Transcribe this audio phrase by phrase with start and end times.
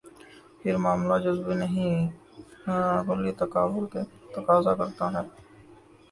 [0.59, 1.93] پھر معاملہ جزوی نہیں،
[3.07, 4.01] کلی تقابل کا
[4.35, 5.23] تقاضا کرتا ہے۔